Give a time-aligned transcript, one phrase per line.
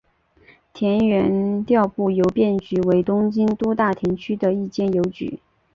[0.73, 5.39] 田园调布邮便局为东京都大田区的一间邮局。